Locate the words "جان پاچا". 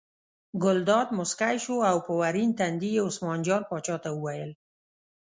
3.47-3.95